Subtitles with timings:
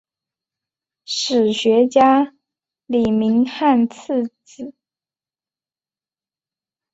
[1.05, 2.33] 史学家
[2.87, 4.73] 李铭汉次子。